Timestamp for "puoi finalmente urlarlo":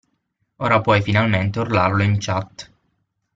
0.81-2.01